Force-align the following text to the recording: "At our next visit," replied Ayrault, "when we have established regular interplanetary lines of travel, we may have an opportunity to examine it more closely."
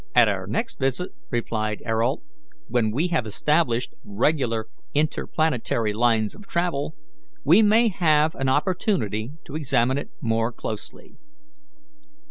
"At 0.15 0.27
our 0.27 0.47
next 0.47 0.79
visit," 0.79 1.11
replied 1.29 1.83
Ayrault, 1.85 2.23
"when 2.67 2.89
we 2.89 3.09
have 3.09 3.27
established 3.27 3.93
regular 4.03 4.65
interplanetary 4.95 5.93
lines 5.93 6.33
of 6.33 6.47
travel, 6.47 6.95
we 7.43 7.61
may 7.61 7.89
have 7.89 8.33
an 8.33 8.49
opportunity 8.49 9.33
to 9.45 9.53
examine 9.55 9.99
it 9.99 10.09
more 10.19 10.51
closely." 10.51 11.17